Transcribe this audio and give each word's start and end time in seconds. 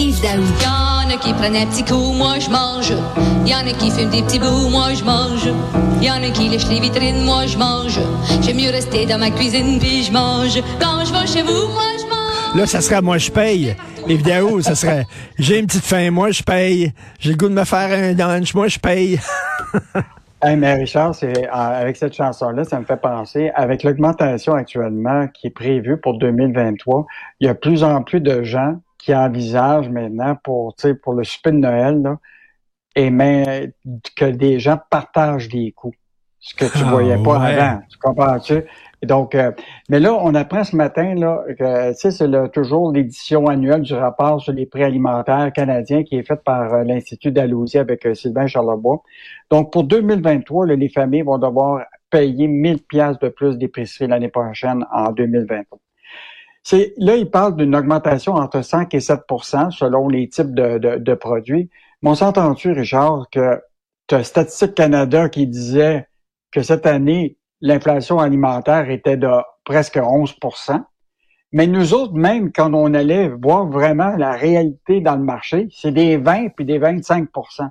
Yves 0.00 0.22
Daou. 0.22 0.40
Y'en 0.62 1.14
a 1.14 1.18
qui 1.18 1.34
prennent 1.34 1.56
un 1.56 1.66
petit 1.66 1.84
coup, 1.84 2.12
moi 2.14 2.38
je 2.38 2.48
mange. 2.48 2.94
Y'en 3.44 3.58
a 3.58 3.72
qui 3.78 3.90
fument 3.90 4.08
des 4.08 4.22
petits 4.22 4.38
bouts, 4.38 4.70
moi 4.70 4.94
je 4.94 5.04
mange. 5.04 5.46
Y'en 6.00 6.22
a 6.26 6.30
qui 6.30 6.48
lèchent 6.48 6.70
les 6.70 6.80
vitrines, 6.80 7.22
moi 7.22 7.44
je 7.46 7.58
mange. 7.58 8.00
J'aime 8.40 8.56
mieux 8.56 8.70
rester 8.70 9.04
dans 9.04 9.18
ma 9.18 9.30
cuisine 9.30 9.78
puis 9.78 10.04
je 10.04 10.10
mange. 10.10 10.58
Quand 10.80 11.04
je 11.04 11.12
vais 11.12 11.26
chez 11.26 11.42
vous, 11.42 11.68
moi 11.74 11.82
je 11.98 12.04
mange. 12.06 12.56
Là, 12.56 12.66
ça 12.66 12.80
serait 12.80 13.02
moi, 13.02 13.18
je 13.18 13.30
paye. 13.30 13.76
Yves 14.08 14.22
Daou, 14.22 14.62
ça 14.62 14.74
serait 14.74 15.04
j'ai 15.38 15.58
une 15.58 15.66
petite 15.66 15.84
faim, 15.84 16.10
moi, 16.10 16.30
je 16.30 16.42
paye. 16.42 16.94
J'ai 17.18 17.32
le 17.32 17.36
goût 17.36 17.50
de 17.50 17.54
me 17.54 17.64
faire 17.64 17.90
un 17.92 18.14
lunch, 18.14 18.54
moi, 18.54 18.68
je 18.68 18.78
paye. 18.78 19.20
Hey, 20.42 20.56
mais 20.56 20.72
Richard, 20.72 21.14
c'est 21.14 21.46
avec 21.48 21.98
cette 21.98 22.14
chanson-là, 22.14 22.64
ça 22.64 22.80
me 22.80 22.86
fait 22.86 22.96
penser, 22.96 23.50
avec 23.54 23.82
l'augmentation 23.82 24.54
actuellement 24.54 25.28
qui 25.28 25.48
est 25.48 25.50
prévue 25.50 25.98
pour 25.98 26.16
2023, 26.16 27.04
il 27.40 27.46
y 27.46 27.50
a 27.50 27.54
plus 27.54 27.84
en 27.84 28.02
plus 28.02 28.22
de 28.22 28.42
gens 28.42 28.78
qui 29.02 29.14
envisagent 29.14 29.88
maintenant 29.88 30.36
pour, 30.42 30.74
pour 31.02 31.14
le 31.14 31.24
souper 31.24 31.52
de 31.52 31.56
Noël, 31.56 32.02
là, 32.02 32.18
et 32.96 33.10
mais 33.10 33.72
que 34.16 34.24
des 34.24 34.58
gens 34.58 34.78
partagent 34.90 35.48
des 35.48 35.72
coûts. 35.72 35.94
Ce 36.42 36.54
que 36.54 36.64
tu 36.64 36.82
Ah, 36.86 36.90
voyais 36.90 37.18
pas 37.22 37.38
ouais. 37.38 37.58
avant. 37.58 37.80
Tu 37.90 37.98
comprends-tu? 37.98 38.62
Donc, 39.02 39.34
euh, 39.34 39.52
mais 39.90 40.00
là, 40.00 40.14
on 40.14 40.34
apprend 40.34 40.64
ce 40.64 40.74
matin 40.74 41.14
là 41.14 41.42
que 41.58 41.90
tu 41.90 41.98
sais, 41.98 42.10
c'est 42.10 42.26
le- 42.26 42.48
toujours 42.48 42.92
l'édition 42.92 43.46
annuelle 43.46 43.82
du 43.82 43.92
rapport 43.94 44.40
sur 44.40 44.52
les 44.54 44.64
prix 44.64 44.82
alimentaires 44.84 45.52
canadiens 45.52 46.02
qui 46.02 46.16
est 46.16 46.22
faite 46.22 46.42
par 46.42 46.72
euh, 46.72 46.82
l'Institut 46.84 47.30
d'Alousie 47.30 47.76
avec 47.78 48.06
euh, 48.06 48.14
Sylvain 48.14 48.46
Charlebois. 48.46 49.02
Donc, 49.50 49.70
pour 49.70 49.84
2023, 49.84 50.66
là, 50.66 50.76
les 50.76 50.88
familles 50.88 51.22
vont 51.22 51.38
devoir 51.38 51.84
payer 52.10 52.48
1000 52.48 52.82
pièces 52.82 53.18
de 53.18 53.28
plus 53.28 53.58
d'épicerie 53.58 54.06
l'année 54.08 54.28
prochaine 54.28 54.84
en 54.92 55.12
2023. 55.12 55.78
C'est, 56.62 56.94
là, 56.98 57.16
il 57.16 57.30
parle 57.30 57.56
d'une 57.56 57.74
augmentation 57.74 58.34
entre 58.34 58.62
5 58.62 58.92
et 58.94 58.98
7% 58.98 59.70
selon 59.70 60.08
les 60.08 60.28
types 60.28 60.54
de, 60.54 60.78
de, 60.78 60.96
de 60.96 61.14
produits. 61.14 61.70
Mais 62.02 62.10
on 62.10 62.14
s'entend-tu, 62.14 62.72
Richard, 62.72 63.28
que 63.30 63.60
tu 64.06 64.14
as 64.14 64.24
Statistique 64.24 64.74
Canada 64.74 65.28
qui 65.28 65.46
disait 65.46 66.06
que 66.50 66.62
cette 66.62 66.86
année, 66.86 67.36
l'inflation 67.60 68.18
alimentaire 68.18 68.90
était 68.90 69.16
de 69.16 69.30
presque 69.64 69.96
11% 69.96 70.82
mais 71.52 71.66
nous 71.66 71.94
autres, 71.94 72.14
même 72.14 72.52
quand 72.52 72.72
on 72.74 72.94
allait 72.94 73.28
voir 73.28 73.66
vraiment 73.66 74.16
la 74.16 74.32
réalité 74.32 75.00
dans 75.00 75.16
le 75.16 75.24
marché, 75.24 75.68
c'est 75.72 75.90
des 75.90 76.16
20 76.16 76.50
puis 76.50 76.64
des 76.64 76.78
25% 76.78 77.68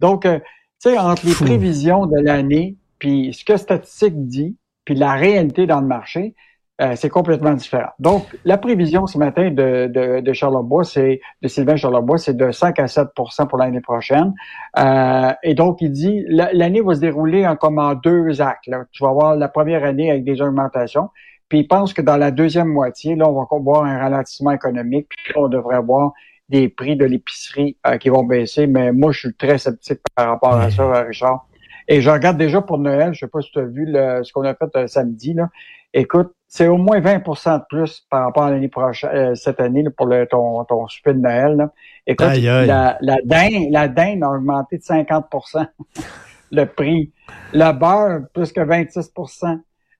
Donc, 0.00 0.26
euh, 0.26 0.38
tu 0.80 0.90
sais, 0.90 0.98
entre 0.98 1.26
les 1.26 1.34
prévisions 1.34 2.06
de 2.06 2.20
l'année, 2.20 2.76
puis 2.98 3.34
ce 3.34 3.44
que 3.44 3.56
Statistique 3.56 4.28
dit, 4.28 4.56
puis 4.84 4.94
la 4.94 5.14
réalité 5.14 5.66
dans 5.66 5.80
le 5.80 5.86
marché, 5.86 6.34
euh, 6.82 6.92
c'est 6.94 7.08
complètement 7.08 7.54
différent. 7.54 7.88
Donc, 7.98 8.24
la 8.44 8.58
prévision 8.58 9.06
ce 9.06 9.16
matin 9.16 9.50
de, 9.50 9.86
de, 9.86 10.20
de 10.20 10.32
Charlebois, 10.34 10.84
c'est 10.84 11.20
de 11.42 11.48
Sylvain 11.48 11.76
Charlebois, 11.76 12.18
c'est 12.18 12.36
de 12.36 12.50
5 12.50 12.78
à 12.78 12.84
7% 12.86 13.46
pour 13.48 13.58
l'année 13.58 13.80
prochaine. 13.80 14.34
Euh, 14.78 15.32
et 15.42 15.54
donc, 15.54 15.80
il 15.80 15.90
dit 15.90 16.24
la- 16.28 16.52
l'année 16.52 16.82
va 16.82 16.94
se 16.94 17.00
dérouler 17.00 17.46
en 17.46 17.56
comme 17.56 17.78
en 17.78 17.94
deux 17.94 18.40
actes. 18.42 18.66
Là. 18.66 18.84
Tu 18.92 19.02
vas 19.02 19.10
avoir 19.10 19.36
la 19.36 19.48
première 19.48 19.84
année 19.84 20.10
avec 20.10 20.24
des 20.24 20.40
augmentations, 20.42 21.08
puis 21.48 21.60
il 21.60 21.68
pense 21.68 21.94
que 21.94 22.02
dans 22.02 22.16
la 22.18 22.30
deuxième 22.30 22.68
moitié, 22.68 23.14
là, 23.16 23.26
on 23.28 23.32
va 23.32 23.46
voir 23.60 23.84
un 23.84 23.98
ralentissement 23.98 24.50
économique, 24.50 25.08
puis 25.24 25.34
on 25.36 25.48
devrait 25.48 25.76
avoir 25.76 26.12
des 26.48 26.68
prix 26.68 26.94
de 26.96 27.04
l'épicerie 27.04 27.76
euh, 27.86 27.96
qui 27.96 28.08
vont 28.08 28.22
baisser. 28.22 28.66
Mais 28.66 28.92
moi, 28.92 29.12
je 29.12 29.20
suis 29.20 29.34
très 29.34 29.58
sceptique 29.58 30.00
par 30.14 30.28
rapport 30.28 30.54
à 30.54 30.70
ça, 30.70 31.02
Richard. 31.02 31.46
Et 31.88 32.00
je 32.00 32.10
regarde 32.10 32.36
déjà 32.36 32.60
pour 32.62 32.78
Noël, 32.78 33.14
je 33.14 33.20
sais 33.20 33.28
pas 33.28 33.40
si 33.40 33.50
tu 33.50 33.58
as 33.58 33.64
vu 33.64 33.84
le- 33.86 34.22
ce 34.24 34.32
qu'on 34.32 34.42
a 34.44 34.54
fait 34.54 34.74
euh, 34.76 34.86
samedi. 34.86 35.34
Là. 35.34 35.48
Écoute, 35.94 36.32
c'est 36.48 36.66
au 36.68 36.76
moins 36.76 37.00
20% 37.00 37.58
de 37.58 37.64
plus 37.68 38.06
par 38.10 38.24
rapport 38.24 38.44
à 38.44 38.50
l'année 38.50 38.68
prochaine, 38.68 39.10
euh, 39.14 39.34
cette 39.34 39.60
année 39.60 39.82
là, 39.82 39.90
pour 39.96 40.06
le, 40.06 40.26
ton, 40.26 40.64
ton 40.64 40.86
souper 40.88 41.14
de 41.14 41.18
Noël. 41.20 41.56
Là. 41.56 41.72
Écoute, 42.06 42.26
Aïe, 42.28 42.48
aïe. 42.48 42.66
La, 42.66 42.98
la 43.00 43.16
dinde, 43.24 43.68
la 43.70 43.88
dinde 43.88 44.22
a 44.22 44.30
augmenté 44.30 44.78
de 44.78 44.82
50% 44.82 45.66
le 46.52 46.64
prix. 46.64 47.12
Le 47.52 47.72
beurre, 47.72 48.20
plus 48.34 48.52
que 48.52 48.60
26% 48.60 49.58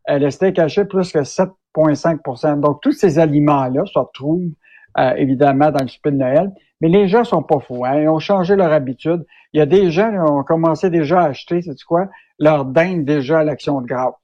euh, 0.09 0.19
Le 0.19 0.31
steak 0.31 0.59
haché, 0.59 0.85
plus 0.85 1.11
que 1.13 1.21
7,5% 1.21 2.61
Donc, 2.61 2.81
tous 2.83 2.93
ces 2.93 3.19
aliments-là 3.19 3.83
se 3.87 3.99
retrouvent 3.99 4.51
euh, 4.99 5.13
évidemment 5.17 5.71
dans 5.71 5.83
le 5.83 5.89
souper 5.89 6.11
de 6.11 6.17
Noël. 6.17 6.51
Mais 6.81 6.89
les 6.89 7.09
gens 7.09 7.25
sont 7.25 7.43
pas 7.43 7.61
fous. 7.61 7.85
Hein? 7.87 8.03
Ils 8.03 8.09
ont 8.09 8.19
changé 8.19 8.55
leur 8.57 8.73
habitude. 8.73 9.25
Il 9.53 9.59
y 9.59 9.63
a 9.63 9.67
des 9.67 9.91
gens 9.91 10.11
qui 10.11 10.19
ont 10.19 10.43
commencé 10.43 10.91
déjà 10.91 11.21
à 11.23 11.29
acheter, 11.29 11.63
c'est 11.63 11.75
quoi, 11.85 12.09
leur 12.39 12.65
dinde 12.67 13.05
déjà 13.05 13.39
à 13.41 13.45
l'action 13.45 13.81
de 13.81 13.87
grâce. 13.87 14.15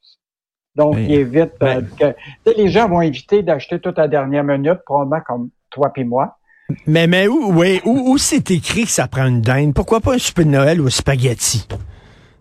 Donc, 0.75 0.95
Oui. 0.95 1.05
ils 1.09 1.13
évitent 1.15 1.51
euh, 1.63 1.81
Ouais. 1.99 2.15
que, 2.45 2.51
les 2.57 2.67
gens 2.69 2.87
vont 2.87 3.01
éviter 3.01 3.41
d'acheter 3.43 3.79
toute 3.79 3.97
la 3.97 4.07
dernière 4.07 4.43
minute, 4.43 4.79
probablement 4.85 5.21
comme 5.25 5.49
toi 5.69 5.91
puis 5.93 6.03
moi. 6.03 6.37
Mais, 6.87 7.07
mais 7.07 7.27
où, 7.27 7.51
oui, 7.53 7.81
où, 7.85 8.11
où 8.13 8.17
c'est 8.17 8.49
écrit 8.51 8.83
que 8.85 8.89
ça 8.89 9.07
prend 9.07 9.25
une 9.27 9.41
dinde? 9.41 9.73
Pourquoi 9.73 9.99
pas 9.99 10.13
un 10.15 10.17
souper 10.17 10.45
de 10.45 10.49
Noël 10.49 10.79
au 10.81 10.89
spaghetti? 10.89 11.67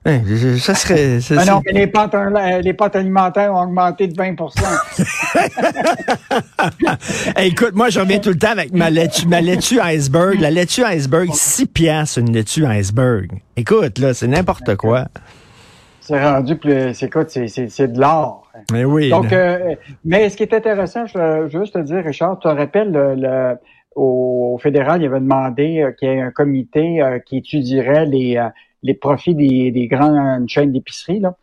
Hein, 0.05 0.21
ça 0.59 0.75
serait. 0.75 1.21
ça- 1.21 1.37
Mais 1.37 1.45
non, 1.45 1.61
mais 1.65 1.73
les 1.73 1.87
pâtes, 1.87 2.15
les 2.63 2.73
pâtes 2.73 2.97
alimentaires 2.97 3.55
ont 3.55 3.63
augmenté 3.63 4.09
de 4.09 4.17
20 4.17 4.35
Hey, 7.37 7.51
écoute, 7.51 7.75
moi, 7.75 7.89
je 7.91 8.01
reviens 8.01 8.19
tout 8.19 8.31
le 8.31 8.39
temps 8.39 8.51
avec 8.51 8.73
ma 8.73 8.91
laitue, 8.91 9.27
ma 9.29 9.41
laitue 9.41 9.81
iceberg. 9.81 10.41
La 10.41 10.51
laitue 10.51 10.85
iceberg, 10.85 11.29
6 11.33 11.67
piastres 11.67 12.19
une 12.19 12.33
laitue 12.33 12.67
iceberg. 12.67 13.31
Écoute, 13.57 13.99
là, 13.99 14.15
c'est 14.15 14.27
n'importe 14.29 14.77
quoi. 14.77 15.07
C'est 16.01 16.21
rendu 16.23 16.57
plus, 16.57 16.95
c'est 16.95 17.09
quoi, 17.09 17.25
c'est, 17.29 17.47
c'est, 17.47 17.69
c'est 17.69 17.93
de 17.93 18.01
l'or. 18.01 18.51
Mais 18.73 18.85
oui. 18.85 19.09
Donc, 19.11 19.33
euh, 19.33 19.77
mais 20.05 20.29
ce 20.31 20.37
qui 20.37 20.43
est 20.43 20.53
intéressant, 20.53 21.07
je, 21.07 21.47
je 21.49 21.59
veux 21.59 21.65
juste 21.65 21.75
te 21.75 21.79
dire, 21.79 22.03
Richard, 22.05 22.39
tu 22.41 22.49
te 22.49 22.55
rappelles 22.55 22.91
le, 22.91 23.15
le- 23.15 23.57
au 23.95 24.59
fédéral, 24.61 25.01
il 25.03 25.07
avait 25.07 25.21
demandé 25.21 25.81
euh, 25.81 25.93
qu'il 25.93 26.09
y 26.09 26.13
ait 26.13 26.21
un 26.21 26.31
comité 26.33 27.01
euh, 27.03 27.19
qui 27.21 27.37
étudierait 27.39 28.07
les, 28.07 28.37
euh, 28.39 28.49
les 28.83 28.95
profits 28.95 29.35
des, 29.35 29.71
des 29.71 29.87
grandes 29.87 30.49
chaînes 30.49 30.73
d'épicerie. 30.73 31.21
Là. 31.21 31.35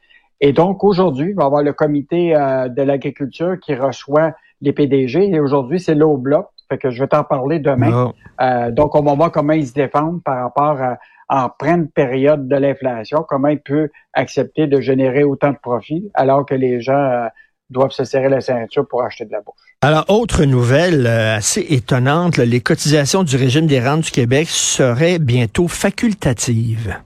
Et 0.41 0.53
donc, 0.53 0.83
aujourd'hui, 0.83 1.29
il 1.31 1.35
va 1.35 1.44
y 1.44 1.45
avoir 1.45 1.63
le 1.63 1.73
comité 1.73 2.35
euh, 2.35 2.69
de 2.69 2.81
l'agriculture 2.81 3.57
qui 3.59 3.75
reçoit 3.75 4.33
les 4.61 4.73
PDG. 4.73 5.29
Et 5.29 5.39
aujourd'hui, 5.39 5.79
c'est 5.79 5.95
là 5.95 6.07
au 6.07 6.17
bloc. 6.17 6.47
Fait 6.69 6.77
que 6.77 6.91
je 6.91 7.01
vais 7.01 7.07
t'en 7.07 7.23
parler 7.23 7.59
demain. 7.59 8.13
Ah. 8.38 8.67
Euh, 8.67 8.72
donc, 8.72 8.95
on 8.95 9.01
va 9.01 9.16
voir 9.16 9.31
comment 9.31 9.53
ils 9.53 9.67
se 9.67 9.73
défendent 9.73 10.23
par 10.23 10.44
rapport 10.44 10.81
à, 10.81 10.97
en 11.29 11.50
pleine 11.50 11.88
période 11.89 12.47
de 12.47 12.55
l'inflation, 12.55 13.25
comment 13.27 13.50
il 13.50 13.59
peut 13.59 13.89
accepter 14.13 14.67
de 14.67 14.79
générer 14.81 15.23
autant 15.23 15.51
de 15.51 15.57
profits 15.61 16.09
alors 16.13 16.45
que 16.45 16.56
les 16.56 16.81
gens 16.81 16.94
euh, 16.94 17.27
doivent 17.69 17.91
se 17.91 18.03
serrer 18.03 18.29
la 18.29 18.41
ceinture 18.41 18.88
pour 18.88 19.03
acheter 19.03 19.25
de 19.25 19.31
la 19.31 19.41
bouffe. 19.41 19.56
Alors, 19.81 20.06
autre 20.09 20.44
nouvelle 20.45 21.06
euh, 21.06 21.35
assez 21.35 21.66
étonnante, 21.69 22.38
là, 22.38 22.45
les 22.45 22.61
cotisations 22.61 23.23
du 23.23 23.35
régime 23.35 23.67
des 23.67 23.79
rentes 23.79 24.01
du 24.01 24.11
Québec 24.11 24.47
seraient 24.50 25.19
bientôt 25.19 25.67
facultatives. 25.67 26.97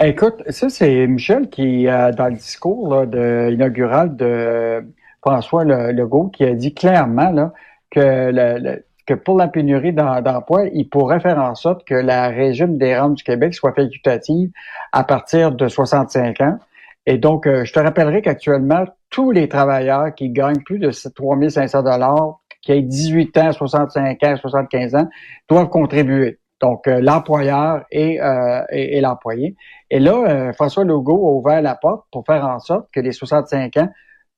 Écoute, 0.00 0.42
ça, 0.50 0.68
c'est 0.68 1.06
Michel 1.06 1.48
qui, 1.48 1.88
euh, 1.88 2.12
dans 2.12 2.26
le 2.26 2.34
discours 2.34 2.94
là, 2.94 3.06
de, 3.06 3.50
inaugural 3.52 4.14
de 4.16 4.84
François 5.22 5.64
Le- 5.64 5.92
Legault, 5.92 6.28
qui 6.28 6.44
a 6.44 6.54
dit 6.54 6.74
clairement 6.74 7.30
là, 7.30 7.52
que, 7.90 8.00
le- 8.00 8.58
le- 8.58 8.84
que 9.06 9.14
pour 9.14 9.38
la 9.38 9.48
pénurie 9.48 9.94
d'em- 9.94 10.20
d'emploi, 10.22 10.64
il 10.74 10.88
pourrait 10.88 11.20
faire 11.20 11.38
en 11.38 11.54
sorte 11.54 11.86
que 11.86 11.94
la 11.94 12.28
régime 12.28 12.76
des 12.76 12.98
rentes 12.98 13.14
du 13.14 13.24
Québec 13.24 13.54
soit 13.54 13.72
facultative 13.72 14.50
à 14.92 15.02
partir 15.04 15.52
de 15.52 15.66
65 15.68 16.40
ans. 16.42 16.58
Et 17.06 17.16
donc, 17.16 17.46
euh, 17.46 17.64
je 17.64 17.72
te 17.72 17.78
rappellerai 17.80 18.20
qu'actuellement, 18.20 18.84
tous 19.10 19.30
les 19.30 19.48
travailleurs 19.48 20.14
qui 20.14 20.28
gagnent 20.30 20.62
plus 20.62 20.78
de 20.78 20.90
3500 20.90 21.82
dollars, 21.84 22.40
qui 22.60 22.72
aient 22.72 22.82
18 22.82 23.36
ans, 23.38 23.52
65 23.52 24.22
ans, 24.24 24.36
75 24.36 24.94
ans, 24.96 25.08
doivent 25.48 25.68
contribuer. 25.70 26.38
Donc, 26.60 26.88
euh, 26.88 27.00
l'employeur 27.00 27.84
et, 27.90 28.20
euh, 28.20 28.62
et, 28.70 28.96
et 28.96 29.00
l'employé. 29.00 29.56
Et 29.90 30.00
là, 30.00 30.14
euh, 30.14 30.52
François 30.54 30.84
Legault 30.84 31.28
a 31.28 31.32
ouvert 31.32 31.62
la 31.62 31.74
porte 31.74 32.06
pour 32.10 32.24
faire 32.24 32.44
en 32.46 32.58
sorte 32.60 32.88
que 32.92 33.00
les 33.00 33.12
65 33.12 33.76
ans 33.76 33.88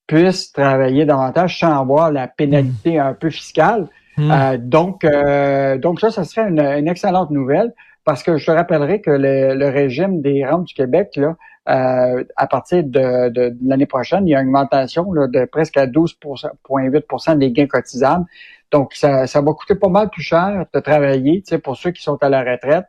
puissent 0.08 0.52
travailler 0.52 1.04
davantage 1.04 1.60
sans 1.60 1.78
avoir 1.78 2.10
la 2.10 2.26
pénalité 2.26 2.98
un 2.98 3.14
peu 3.14 3.30
fiscale. 3.30 3.88
Hmm. 4.16 4.30
Euh, 4.30 4.58
donc, 4.58 5.04
euh, 5.04 5.78
donc 5.78 6.00
ça, 6.00 6.10
ça 6.10 6.24
serait 6.24 6.48
une, 6.48 6.60
une 6.60 6.88
excellente 6.88 7.30
nouvelle 7.30 7.72
parce 8.04 8.22
que 8.22 8.36
je 8.38 8.46
te 8.46 8.50
rappellerai 8.50 9.00
que 9.00 9.10
le, 9.10 9.54
le 9.54 9.68
régime 9.68 10.22
des 10.22 10.44
rentes 10.44 10.64
du 10.64 10.74
Québec, 10.74 11.10
là, 11.16 11.36
euh, 11.68 12.24
à 12.36 12.46
partir 12.46 12.82
de, 12.82 13.28
de, 13.28 13.50
de 13.50 13.56
l'année 13.62 13.86
prochaine, 13.86 14.26
il 14.26 14.30
y 14.30 14.34
a 14.34 14.40
une 14.40 14.48
augmentation 14.48 15.12
là, 15.12 15.26
de 15.26 15.44
presque 15.44 15.76
à 15.76 15.86
12,8% 15.86 17.36
des 17.36 17.52
gains 17.52 17.66
cotisables. 17.66 18.24
Donc, 18.70 18.94
ça, 18.94 19.26
ça 19.26 19.40
va 19.40 19.52
coûter 19.52 19.74
pas 19.74 19.88
mal 19.88 20.10
plus 20.10 20.22
cher 20.22 20.66
de 20.72 20.80
travailler, 20.80 21.42
tu 21.42 21.50
sais, 21.50 21.58
pour 21.58 21.76
ceux 21.76 21.90
qui 21.90 22.02
sont 22.02 22.18
à 22.22 22.28
la 22.28 22.40
retraite. 22.40 22.84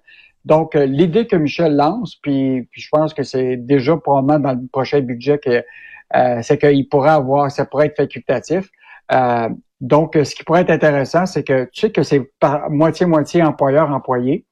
Donc, 0.46 0.76
euh, 0.76 0.86
l'idée 0.86 1.28
que 1.28 1.36
Michel 1.36 1.76
lance, 1.76 2.16
puis, 2.16 2.68
je 2.72 2.88
pense 2.92 3.14
que 3.14 3.24
c'est 3.24 3.58
déjà 3.58 3.98
probablement 3.98 4.40
dans 4.40 4.54
le 4.54 4.68
prochain 4.72 5.02
budget 5.02 5.38
que 5.38 5.64
euh, 6.16 6.40
c'est 6.42 6.58
qu'il 6.58 6.88
pourrait 6.90 7.12
avoir, 7.12 7.52
ça 7.52 7.66
pourrait 7.66 7.88
être 7.88 7.98
facultatif. 7.98 8.70
Euh, 9.12 9.50
donc, 9.82 10.18
ce 10.22 10.36
qui 10.36 10.44
pourrait 10.44 10.62
être 10.62 10.72
intéressant, 10.72 11.26
c'est 11.26 11.44
que 11.44 11.66
tu 11.66 11.82
sais 11.82 11.92
que 11.92 12.04
c'est 12.04 12.30
moitié-moitié 12.70 13.44
employeur-employé, 13.44 14.46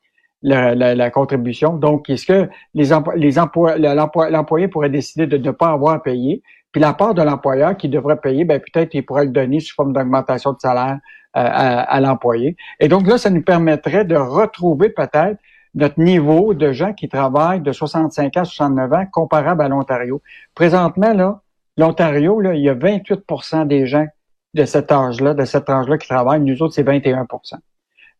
la, 0.47 0.75
la, 0.75 0.95
la, 0.95 1.09
contribution. 1.11 1.73
Donc, 1.73 2.09
est-ce 2.09 2.25
que 2.25 2.49
les, 2.73 2.93
emplois, 2.93 3.15
les 3.15 3.37
emplois, 3.37 3.77
l'employé 3.77 4.67
pourrait 4.67 4.89
décider 4.89 5.27
de 5.27 5.37
ne 5.37 5.51
pas 5.51 5.71
avoir 5.71 5.95
à 5.95 6.01
payer, 6.01 6.41
puis 6.71 6.81
la 6.81 6.93
part 6.93 7.13
de 7.13 7.21
l'employeur 7.21 7.75
qui 7.75 7.89
devrait 7.89 8.19
payer, 8.19 8.45
ben 8.45 8.59
peut-être 8.59 8.93
il 8.93 9.05
pourrait 9.05 9.25
le 9.25 9.31
donner 9.31 9.59
sous 9.59 9.75
forme 9.75 9.93
d'augmentation 9.93 10.53
de 10.53 10.59
salaire 10.59 10.99
à, 11.33 11.99
l'employé. 12.01 12.55
Et 12.79 12.87
donc 12.87 13.05
là, 13.05 13.17
ça 13.19 13.29
nous 13.29 13.43
permettrait 13.43 14.05
de 14.05 14.15
retrouver 14.15 14.89
peut-être 14.89 15.37
notre 15.75 15.99
niveau 15.99 16.55
de 16.55 16.71
gens 16.71 16.93
qui 16.93 17.09
travaillent 17.09 17.61
de 17.61 17.71
65 17.71 18.37
ans 18.37 18.41
à 18.41 18.45
69 18.45 18.93
ans 18.93 19.05
comparable 19.11 19.61
à 19.61 19.67
l'Ontario. 19.67 20.21
Présentement, 20.55 21.13
là, 21.13 21.41
l'Ontario, 21.77 22.39
là, 22.39 22.55
il 22.55 22.63
y 22.63 22.69
a 22.69 22.73
28% 22.73 23.67
des 23.67 23.85
gens 23.85 24.07
de 24.55 24.65
cet 24.65 24.91
âge-là, 24.91 25.35
de 25.35 25.45
cet 25.45 25.69
âge-là 25.69 25.97
qui 25.99 26.07
travaillent. 26.07 26.41
Nous 26.41 26.61
autres, 26.63 26.73
c'est 26.73 26.83
21 26.83 27.27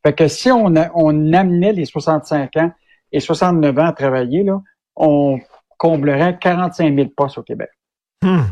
Fait 0.07 0.13
que 0.13 0.30
si 0.30 0.50
on, 0.50 0.74
on 0.95 1.33
amenait 1.33 1.74
les 1.74 1.83
65 1.83 2.56
ans 2.56 2.71
et 3.12 3.19
69 3.19 3.77
ans 3.77 3.88
à 3.88 3.92
travailler, 3.92 4.42
là, 4.42 4.62
on 4.95 5.38
comblerait 5.77 6.38
45 6.39 6.95
000 6.95 7.09
postes 7.09 7.39
au 7.39 7.44
Québec. 7.44 7.68
Hmm. 8.24 8.44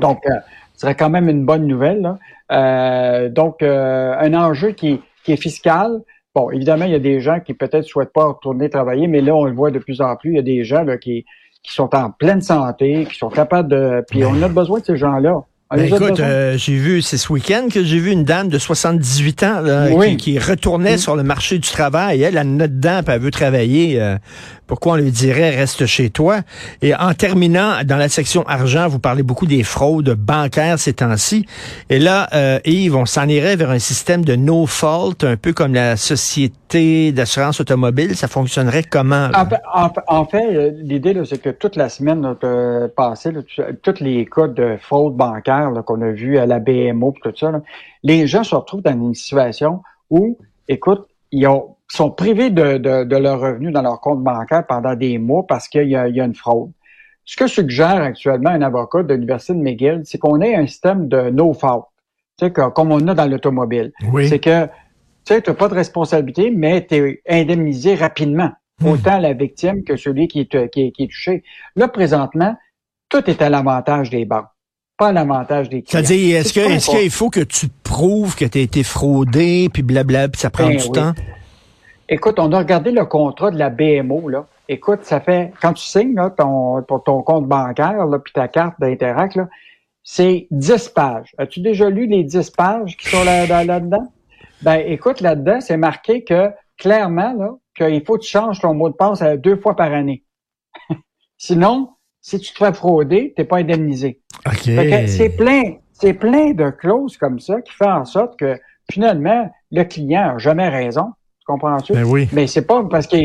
Donc, 0.00 0.26
euh, 0.26 0.32
ce 0.74 0.80
serait 0.80 0.96
quand 0.96 1.10
même 1.10 1.28
une 1.28 1.46
bonne 1.46 1.68
nouvelle. 1.68 2.16
Euh, 2.50 3.28
donc, 3.28 3.62
euh, 3.62 4.16
un 4.18 4.34
enjeu 4.34 4.72
qui, 4.72 5.02
qui 5.22 5.30
est 5.30 5.36
fiscal. 5.36 6.00
Bon, 6.34 6.50
évidemment, 6.50 6.86
il 6.86 6.90
y 6.90 6.96
a 6.96 6.98
des 6.98 7.20
gens 7.20 7.38
qui 7.38 7.54
peut-être 7.54 7.84
souhaitent 7.84 8.12
pas 8.12 8.24
retourner 8.24 8.68
travailler, 8.68 9.06
mais 9.06 9.20
là, 9.20 9.36
on 9.36 9.44
le 9.44 9.54
voit 9.54 9.70
de 9.70 9.78
plus 9.78 10.00
en 10.00 10.16
plus. 10.16 10.30
Il 10.32 10.36
y 10.36 10.40
a 10.40 10.42
des 10.42 10.64
gens 10.64 10.82
là, 10.82 10.98
qui, 10.98 11.24
qui 11.62 11.72
sont 11.72 11.94
en 11.94 12.10
pleine 12.10 12.40
santé, 12.40 13.06
qui 13.08 13.16
sont 13.16 13.30
capables 13.30 13.68
de... 13.68 14.04
Puis 14.10 14.24
on 14.24 14.42
a 14.42 14.48
besoin 14.48 14.80
de 14.80 14.84
ces 14.84 14.96
gens-là. 14.96 15.44
Ben, 15.76 15.94
écoute, 15.94 16.20
euh, 16.20 16.56
j'ai 16.56 16.76
vu, 16.76 17.02
c'est 17.02 17.18
ce 17.18 17.32
week-end 17.32 17.68
que 17.72 17.84
j'ai 17.84 17.98
vu 17.98 18.10
une 18.10 18.24
dame 18.24 18.48
de 18.48 18.58
78 18.58 19.42
ans 19.42 19.62
qui, 20.18 20.38
retournait 20.38 20.98
sur 20.98 21.16
le 21.16 21.22
marché 21.22 21.58
du 21.58 21.68
travail. 21.68 22.22
Elle 22.22 22.38
a 22.38 22.44
notre 22.44 22.74
dent, 22.74 23.00
elle 23.06 23.20
veut 23.20 23.30
travailler. 23.30 24.00
Euh, 24.00 24.16
pourquoi 24.66 24.94
on 24.94 24.96
lui 24.96 25.10
dirait 25.10 25.50
reste 25.50 25.86
chez 25.86 26.10
toi? 26.10 26.40
Et 26.80 26.94
en 26.94 27.12
terminant, 27.14 27.82
dans 27.84 27.96
la 27.96 28.08
section 28.08 28.46
argent, 28.46 28.88
vous 28.88 28.98
parlez 28.98 29.22
beaucoup 29.22 29.46
des 29.46 29.62
fraudes 29.62 30.14
bancaires 30.14 30.78
ces 30.78 30.94
temps-ci. 30.94 31.46
Et 31.90 31.98
là, 31.98 32.28
euh, 32.32 32.58
Yves, 32.64 32.96
on 32.96 33.06
s'en 33.06 33.28
irait 33.28 33.56
vers 33.56 33.70
un 33.70 33.78
système 33.78 34.24
de 34.24 34.36
no 34.36 34.66
fault, 34.66 35.16
un 35.22 35.36
peu 35.36 35.52
comme 35.52 35.74
la 35.74 35.96
société 35.96 36.54
d'assurance 37.12 37.60
automobile. 37.60 38.16
Ça 38.16 38.28
fonctionnerait 38.28 38.82
comment? 38.82 39.30
En 40.08 40.24
fait, 40.26 40.70
l'idée, 40.72 41.20
c'est 41.24 41.40
que 41.40 41.50
toute 41.50 41.76
la 41.76 41.88
semaine 41.88 42.36
passée, 42.96 43.30
tous 43.82 44.00
les 44.00 44.26
cas 44.26 44.48
de 44.48 44.76
fraude 44.80 45.16
bancaire 45.16 45.70
qu'on 45.86 46.02
a 46.02 46.10
vu 46.10 46.38
à 46.38 46.46
la 46.46 46.58
BMO 46.58 47.14
tout 47.22 47.32
ça, 47.36 47.52
les 48.02 48.26
gens 48.26 48.44
se 48.44 48.54
retrouvent 48.54 48.82
dans 48.82 48.92
une 48.92 49.14
situation 49.14 49.82
où, 50.10 50.36
écoute, 50.68 51.06
ils 51.32 51.48
sont 51.88 52.10
privés 52.10 52.50
de, 52.50 52.78
de, 52.78 53.16
leurs 53.16 53.40
revenus 53.40 53.72
dans 53.72 53.82
leur 53.82 54.00
compte 54.00 54.22
bancaire 54.22 54.64
pendant 54.66 54.94
des 54.94 55.18
mois 55.18 55.46
parce 55.46 55.68
qu'il 55.68 55.88
y, 55.88 55.96
a, 55.96 56.06
une 56.06 56.34
fraude. 56.34 56.70
Ce 57.24 57.36
que 57.36 57.46
suggère 57.46 58.02
actuellement 58.02 58.50
un 58.50 58.62
avocat 58.62 59.02
de 59.02 59.14
l'Université 59.14 59.54
de 59.54 59.58
McGill, 59.58 60.02
c'est 60.04 60.18
qu'on 60.18 60.40
ait 60.40 60.54
un 60.54 60.66
système 60.66 61.08
de 61.08 61.30
no 61.30 61.52
fault, 61.52 61.88
tu 62.38 62.46
sais, 62.46 62.52
comme 62.52 62.92
on 62.92 63.08
a 63.08 63.14
dans 63.14 63.26
l'automobile. 63.26 63.92
C'est 64.28 64.38
que 64.38 64.68
tu 65.24 65.34
sais, 65.34 65.42
n'as 65.46 65.54
pas 65.54 65.68
de 65.68 65.74
responsabilité, 65.74 66.50
mais 66.50 66.86
tu 66.86 66.94
es 66.94 67.22
indemnisé 67.26 67.94
rapidement, 67.94 68.50
hmm. 68.80 68.88
autant 68.88 69.18
la 69.18 69.32
victime 69.32 69.84
que 69.84 69.96
celui 69.96 70.28
qui 70.28 70.40
est, 70.40 70.70
qui 70.70 70.92
est 70.98 71.06
touché. 71.06 71.42
Là, 71.76 71.88
présentement, 71.88 72.56
tout 73.08 73.28
est 73.28 73.42
à 73.42 73.48
l'avantage 73.48 74.10
des 74.10 74.24
banques 74.24 74.46
pas 74.96 75.12
l'avantage 75.12 75.68
des 75.68 75.82
clients. 75.82 76.04
C'est-à-dire, 76.04 76.38
est-ce 76.38 76.52
que, 76.52 76.60
est-ce 76.60 76.90
qu'il 76.90 77.10
faut 77.10 77.30
que 77.30 77.40
tu 77.40 77.66
prouves 77.82 78.36
que 78.36 78.44
tu 78.44 78.58
as 78.58 78.60
été 78.60 78.82
fraudé, 78.82 79.68
puis 79.72 79.82
blabla, 79.82 80.28
puis 80.28 80.40
ça 80.40 80.50
prend 80.50 80.68
ben 80.68 80.76
du 80.76 80.90
temps? 80.90 81.12
Écoute, 82.08 82.38
on 82.38 82.52
a 82.52 82.58
regardé 82.58 82.90
le 82.90 83.04
contrat 83.04 83.50
de 83.50 83.58
la 83.58 83.70
BMO, 83.70 84.28
là. 84.28 84.46
Écoute, 84.68 85.00
ça 85.02 85.20
fait, 85.20 85.52
quand 85.60 85.72
tu 85.74 85.84
signes, 85.84 86.14
là, 86.14 86.30
ton, 86.30 86.82
pour 86.82 87.02
ton 87.02 87.22
compte 87.22 87.46
bancaire, 87.46 88.06
là, 88.06 88.18
puis 88.18 88.32
ta 88.32 88.48
carte 88.48 88.74
d'Interact, 88.78 89.36
là, 89.36 89.48
c'est 90.02 90.46
10 90.50 90.88
pages. 90.90 91.34
As-tu 91.38 91.60
déjà 91.60 91.90
lu 91.90 92.06
les 92.06 92.24
10 92.24 92.50
pages 92.50 92.96
qui 92.96 93.08
sont 93.08 93.24
là, 93.24 93.46
là, 93.46 93.64
là-dedans? 93.64 94.12
Ben, 94.64 94.82
écoute, 94.86 95.20
là-dedans, 95.20 95.60
c'est 95.60 95.76
marqué 95.76 96.24
que, 96.24 96.50
clairement, 96.78 97.34
là, 97.34 97.50
qu'il 97.76 98.04
faut 98.04 98.16
que 98.16 98.22
tu 98.22 98.30
changes 98.30 98.60
ton 98.60 98.72
mot 98.72 98.88
de 98.88 98.94
passe 98.94 99.22
deux 99.38 99.56
fois 99.56 99.76
par 99.76 99.92
année. 99.92 100.24
Sinon, 101.36 101.90
si 102.22 102.38
tu 102.38 102.52
te 102.54 102.58
fais 102.58 102.72
frauder, 102.72 103.34
t'es 103.36 103.44
pas 103.44 103.58
indemnisé. 103.58 104.22
C'est 105.06 105.36
plein, 105.36 105.74
c'est 105.92 106.14
plein 106.14 106.52
de 106.52 106.70
clauses 106.70 107.18
comme 107.18 107.38
ça 107.38 107.60
qui 107.60 107.72
font 107.72 107.90
en 107.90 108.06
sorte 108.06 108.38
que 108.38 108.58
finalement 108.90 109.50
le 109.70 109.84
client 109.84 110.34
a 110.34 110.38
jamais 110.38 110.68
raison. 110.68 111.12
Tu 111.40 111.44
comprends-tu? 111.46 111.92
Ben 111.92 112.04
oui. 112.04 112.28
Mais 112.32 112.46
c'est 112.46 112.66
pas 112.66 112.82
parce 112.84 113.06
que 113.06 113.16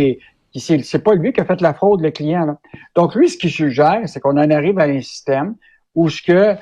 c'est 0.54 1.04
pas 1.04 1.14
lui 1.14 1.32
qui 1.32 1.40
a 1.40 1.46
fait 1.46 1.62
la 1.62 1.74
fraude 1.74 2.02
le 2.02 2.12
client. 2.12 2.46
Là. 2.46 2.58
Donc 2.96 3.16
lui, 3.16 3.30
ce 3.30 3.38
qu'il 3.38 3.52
suggère, 3.52 4.02
c'est 4.08 4.20
qu'on 4.20 4.38
en 4.38 4.52
arrive 4.52 4.78
à 4.80 4.84
un 4.84 5.00
système 5.00 5.56
où 5.96 6.10
ce 6.10 6.22
que 6.22 6.56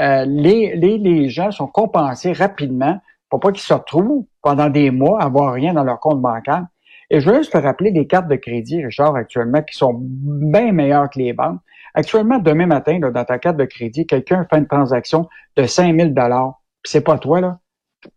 euh, 0.00 0.24
les, 0.26 0.74
les, 0.74 0.98
les 0.98 1.28
gens 1.28 1.52
sont 1.52 1.68
compensés 1.68 2.32
rapidement 2.32 3.00
pour 3.28 3.40
pas 3.40 3.52
qu'ils 3.52 3.62
se 3.62 3.74
retrouvent 3.74 4.26
pendant 4.42 4.68
des 4.68 4.90
mois 4.90 5.20
à 5.20 5.26
avoir 5.26 5.52
rien 5.52 5.74
dans 5.74 5.84
leur 5.84 6.00
compte 6.00 6.20
bancaire. 6.20 6.66
Et 7.10 7.20
je 7.20 7.30
veux 7.30 7.38
juste 7.38 7.52
te 7.52 7.58
rappeler 7.58 7.90
les 7.90 8.06
cartes 8.06 8.28
de 8.28 8.36
crédit, 8.36 8.84
Richard, 8.84 9.14
actuellement, 9.14 9.62
qui 9.62 9.76
sont 9.76 9.94
bien 10.00 10.72
meilleures 10.72 11.08
que 11.08 11.18
les 11.18 11.32
banques. 11.32 11.60
Actuellement, 11.94 12.38
demain 12.38 12.66
matin, 12.66 12.98
là, 12.98 13.10
dans 13.10 13.24
ta 13.24 13.38
carte 13.38 13.56
de 13.56 13.64
crédit, 13.64 14.06
quelqu'un 14.06 14.46
fait 14.50 14.58
une 14.58 14.66
transaction 14.66 15.28
de 15.56 15.64
5000 15.64 16.12
dollars, 16.14 16.60
c'est 16.84 17.00
pas 17.00 17.18
toi, 17.18 17.40
là. 17.40 17.58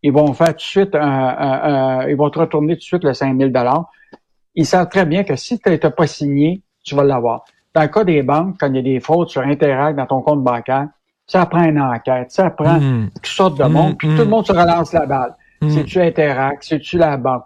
Ils 0.03 0.11
vont 0.11 0.33
faire 0.33 0.50
tout 0.50 0.56
de 0.56 0.61
suite 0.61 0.94
ils 0.94 2.15
vont 2.15 2.29
te 2.29 2.39
retourner 2.39 2.73
tout 2.75 2.79
de 2.79 2.83
suite 2.83 3.03
le 3.03 3.13
5000 3.13 3.51
dollars. 3.51 3.89
Ils 4.55 4.65
savent 4.65 4.89
très 4.89 5.05
bien 5.05 5.23
que 5.23 5.35
si 5.35 5.59
tu 5.59 5.69
n'as 5.69 5.89
pas 5.91 6.07
signé, 6.07 6.63
tu 6.83 6.95
vas 6.95 7.03
l'avoir. 7.03 7.45
Dans 7.73 7.81
le 7.81 7.88
cas 7.88 8.03
des 8.03 8.21
banques, 8.23 8.57
quand 8.59 8.67
il 8.67 8.75
y 8.75 8.79
a 8.79 8.81
des 8.81 9.00
fraudes 9.00 9.29
sur 9.29 9.41
Interact 9.41 9.97
dans 9.97 10.05
ton 10.05 10.21
compte 10.21 10.44
bancaire, 10.44 10.89
ça 11.29 11.45
prend 11.45 11.63
une 11.63 11.79
enquête, 11.79 12.31
ça 12.31 12.49
prend 12.49 12.79
mmh. 12.79 13.11
toutes 13.15 13.25
sortes 13.27 13.59
de 13.59 13.65
monde, 13.65 13.97
puis 13.97 14.07
mmh. 14.07 14.15
tout 14.15 14.23
le 14.23 14.29
monde 14.29 14.45
se 14.45 14.51
relance 14.51 14.91
la 14.93 15.05
balle. 15.05 15.35
Mmh. 15.61 15.69
C'est-tu 15.69 16.01
Interact, 16.01 16.63
c'est-tu 16.63 16.97
la 16.97 17.17
banque? 17.17 17.43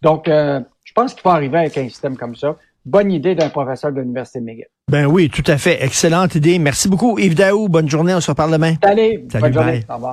Donc, 0.00 0.28
euh, 0.28 0.60
je 0.84 0.92
pense 0.94 1.12
qu'il 1.12 1.22
faut 1.22 1.28
arriver 1.28 1.58
avec 1.58 1.76
un 1.76 1.88
système 1.88 2.16
comme 2.16 2.34
ça. 2.34 2.56
Bonne 2.86 3.12
idée 3.12 3.34
d'un 3.34 3.50
professeur 3.50 3.92
de 3.92 4.00
l'Université 4.00 4.40
McGill. 4.40 4.66
Ben 4.90 5.04
oui, 5.04 5.28
tout 5.28 5.42
à 5.46 5.58
fait. 5.58 5.84
Excellente 5.84 6.36
idée. 6.36 6.58
Merci 6.58 6.88
beaucoup, 6.88 7.18
Yves 7.18 7.34
Daou. 7.34 7.68
Bonne 7.68 7.88
journée. 7.88 8.14
On 8.14 8.20
se 8.20 8.30
reparle 8.30 8.52
demain. 8.52 8.74
Salut. 8.82 9.26
Salut 9.30 9.42
bonne 9.42 9.52
journée. 9.52 9.84
Au 9.90 9.94
revoir. 9.94 10.06